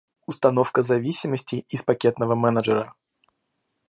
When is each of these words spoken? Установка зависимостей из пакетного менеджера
Установка 0.25 0.81
зависимостей 0.81 1.59
из 1.69 1.83
пакетного 1.83 2.33
менеджера 2.33 2.95